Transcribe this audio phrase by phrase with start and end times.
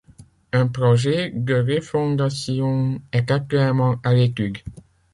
[0.51, 4.57] Un projet de refondation est actuellement à l’étude.